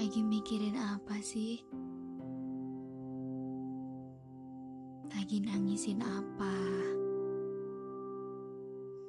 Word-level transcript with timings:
Lagi 0.00 0.24
mikirin 0.24 0.80
apa 0.80 1.20
sih? 1.20 1.60
Lagi 5.12 5.44
nangisin 5.44 6.00
apa? 6.00 6.56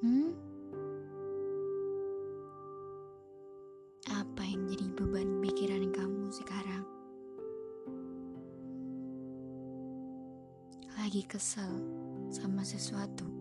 Hmm? 0.04 0.36
Apa 4.12 4.44
yang 4.44 4.68
jadi 4.68 4.92
beban 4.92 5.40
pikiran 5.40 5.96
kamu 5.96 6.28
sekarang? 6.28 6.84
Lagi 11.00 11.24
kesel 11.24 11.72
sama 12.28 12.68
sesuatu? 12.68 13.32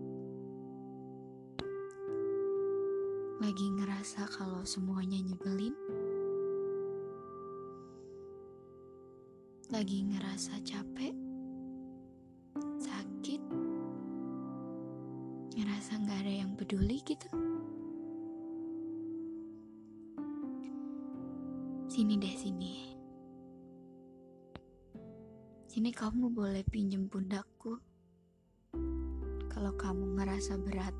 Lagi 3.42 3.66
ngerasa 3.74 4.30
kalau 4.38 4.62
semuanya 4.62 5.18
nyebelin? 5.18 5.74
Lagi 9.70 10.02
ngerasa 10.02 10.58
capek? 10.66 11.14
Sakit? 12.82 13.38
Ngerasa 15.54 15.94
gak 16.10 16.26
ada 16.26 16.34
yang 16.42 16.58
peduli 16.58 16.98
gitu? 17.06 17.30
Sini 21.86 22.18
deh 22.18 22.34
sini. 22.34 22.98
Sini 25.70 25.94
kamu 25.94 26.34
boleh 26.34 26.66
pinjem 26.66 27.06
pundakku. 27.06 27.78
Kalau 29.54 29.72
kamu 29.78 30.18
ngerasa 30.18 30.58
berat. 30.58 30.98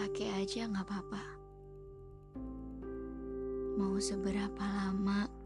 Pakai 0.00 0.32
aja 0.32 0.64
gak 0.64 0.88
apa-apa. 0.88 1.24
Mau 3.76 4.00
seberapa 4.00 4.64
lama 4.64 5.37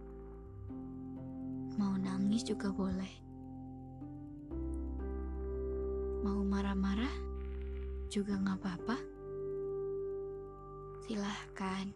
nangis 2.32 2.48
juga 2.48 2.72
boleh. 2.72 3.12
Mau 6.24 6.40
marah-marah 6.48 7.12
juga 8.08 8.40
nggak 8.40 8.56
apa-apa. 8.56 8.96
Silahkan. 11.04 11.92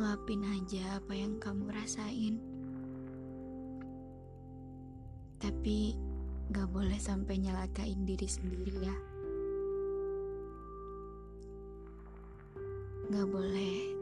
Luapin 0.00 0.48
aja 0.48 0.96
apa 0.96 1.12
yang 1.12 1.36
kamu 1.36 1.68
rasain. 1.68 2.40
Tapi 5.36 5.92
gak 6.56 6.72
boleh 6.72 6.96
sampai 6.96 7.36
nyalakain 7.36 8.08
diri 8.08 8.24
sendiri 8.24 8.80
ya. 8.80 8.96
Gak 13.12 13.28
boleh 13.28 13.92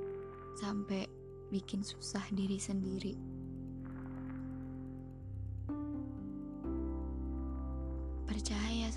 sampai 0.54 1.02
bikin 1.50 1.82
susah 1.82 2.22
diri 2.30 2.62
sendiri. 2.62 3.37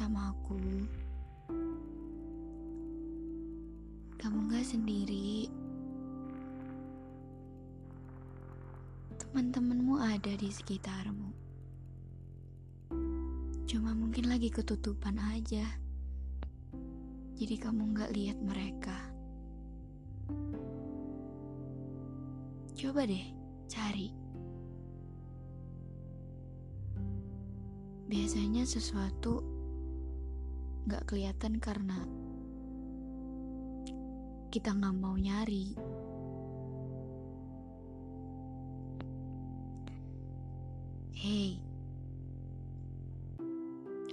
Sama 0.02 0.34
aku. 0.34 0.58
Kamu 4.18 4.50
gak 4.50 4.66
sendiri. 4.66 5.46
Teman-temanmu 9.22 10.02
ada 10.02 10.34
di 10.34 10.50
sekitarmu. 10.50 11.30
Cuma 13.70 13.94
mungkin 13.94 14.26
lagi 14.26 14.50
ketutupan 14.50 15.22
aja. 15.22 15.70
Jadi 17.38 17.62
kamu 17.62 17.94
gak 17.94 18.10
lihat 18.18 18.42
mereka. 18.42 18.98
Coba 22.74 23.06
deh 23.06 23.30
cari. 23.70 24.10
Biasanya 28.10 28.66
sesuatu 28.66 29.61
gak 30.90 31.06
kelihatan 31.06 31.62
karena 31.62 32.02
kita 34.50 34.74
gak 34.74 34.98
mau 34.98 35.14
nyari. 35.14 35.78
Hei, 41.22 41.62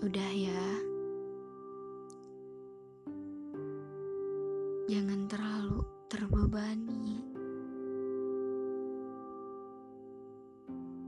udah 0.05 0.31
ya. 0.37 0.67
Jangan 4.93 5.25
terlalu 5.33 5.81
terbebani. 6.13 7.17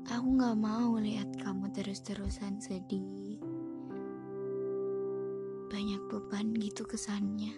Aku 0.09 0.37
gak 0.41 0.57
mau 0.57 0.97
lihat 0.97 1.29
kamu 1.37 1.69
terus-terusan 1.77 2.65
sedih. 2.65 3.50
Banyak 5.91 6.07
beban 6.07 6.55
gitu 6.55 6.87
kesannya. 6.87 7.51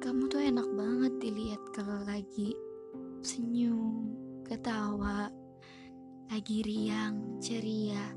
Kamu 0.00 0.24
tuh 0.24 0.40
enak 0.40 0.64
banget 0.72 1.12
dilihat 1.20 1.60
kalau 1.76 2.00
lagi 2.08 2.56
senyum, 3.20 4.08
ketawa, 4.48 5.28
lagi 6.32 6.64
riang, 6.64 7.44
ceria. 7.44 8.16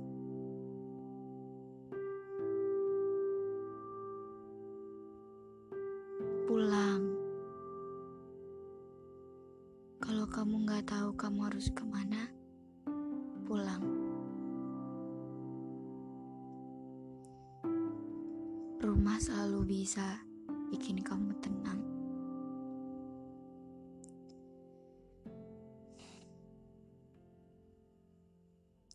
Pulang. 6.48 7.04
Kalau 10.00 10.32
kamu 10.32 10.64
nggak 10.64 10.88
tahu 10.88 11.12
kamu 11.20 11.52
harus 11.52 11.68
ke 11.76 11.84
mana, 11.84 12.32
pulang. 13.44 14.03
Rumah 18.84 19.16
selalu 19.16 19.80
bisa 19.80 20.20
bikin 20.68 21.00
kamu 21.00 21.32
tenang. 21.40 21.80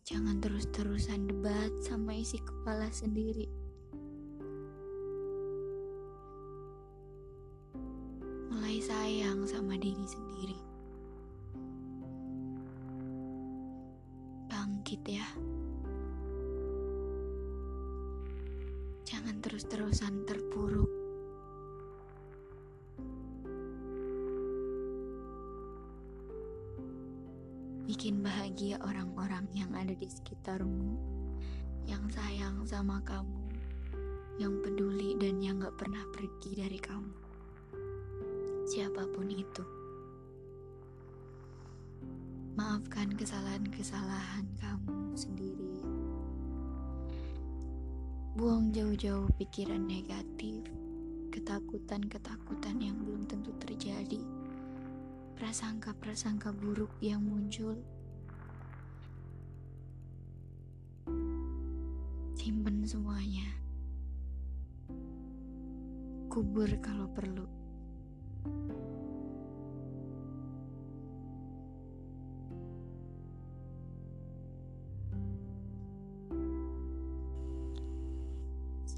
Jangan 0.05 0.37
terus-terusan 0.45 1.25
debat 1.25 1.73
sama 1.81 2.13
isi 2.13 2.37
kepala 2.37 2.85
sendiri. 2.93 3.49
Mulai 8.53 8.77
sayang 8.85 9.41
sama 9.49 9.73
diri 9.73 10.05
sendiri. 10.05 10.57
Bangkit 14.53 15.01
ya. 15.09 15.25
Jangan 19.19 19.43
terus-terusan 19.43 20.23
terpuruk. 20.23 20.87
Bikin 27.83 28.23
bahagia 28.23 28.79
orang-orang 28.79 29.43
yang 29.51 29.75
ada 29.75 29.91
di 29.91 30.07
sekitarmu, 30.07 30.95
yang 31.83 32.07
sayang 32.07 32.63
sama 32.63 33.03
kamu, 33.03 33.43
yang 34.39 34.55
peduli 34.63 35.19
dan 35.19 35.43
yang 35.43 35.59
gak 35.59 35.75
pernah 35.75 36.07
pergi 36.15 36.55
dari 36.55 36.79
kamu. 36.79 37.11
Siapa 38.71 39.03
pun 39.11 39.27
itu. 39.27 39.67
Maafkan 42.55 43.19
kesalahan-kesalahan 43.19 44.47
kamu 44.63 45.11
sendiri. 45.11 45.88
Buang 48.39 48.71
jauh-jauh 48.71 49.27
pikiran 49.35 49.83
negatif, 49.83 50.63
ketakutan-ketakutan 51.27 52.79
yang 52.79 52.95
belum 53.03 53.27
tentu 53.27 53.51
terjadi, 53.59 54.23
prasangka-prasangka 55.35 56.55
buruk 56.55 56.87
yang 57.03 57.19
muncul. 57.19 57.75
Simpen 62.39 62.87
semuanya. 62.87 63.59
Kubur 66.31 66.71
kalau 66.79 67.11
perlu. 67.11 67.43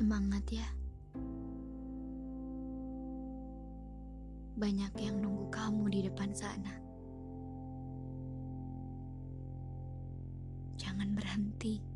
Semangat 0.02 0.42
ya. 0.50 0.66
Banyak 4.58 4.98
yang 4.98 5.22
nunggu 5.22 5.46
kamu 5.54 5.94
di 5.94 6.00
depan 6.10 6.34
sana. 6.34 6.74
Jangan 10.82 11.14
berhenti. 11.14 11.91